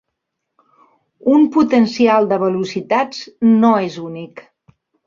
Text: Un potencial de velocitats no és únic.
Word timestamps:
Un 1.35 1.45
potencial 1.57 2.33
de 2.35 2.41
velocitats 2.47 3.25
no 3.61 3.75
és 3.91 4.05
únic. 4.11 4.49